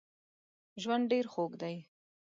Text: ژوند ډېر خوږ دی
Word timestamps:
ژوند 0.81 1.03
ډېر 1.11 1.25
خوږ 1.33 1.51
دی 1.61 1.75